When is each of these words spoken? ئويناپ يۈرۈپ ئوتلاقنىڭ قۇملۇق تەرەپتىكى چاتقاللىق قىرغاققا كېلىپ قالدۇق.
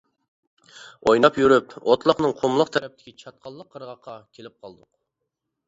ئويناپ 1.09 1.37
يۈرۈپ 1.41 1.75
ئوتلاقنىڭ 1.81 2.35
قۇملۇق 2.41 2.73
تەرەپتىكى 2.77 3.15
چاتقاللىق 3.25 3.71
قىرغاققا 3.77 4.19
كېلىپ 4.39 4.59
قالدۇق. 4.67 4.87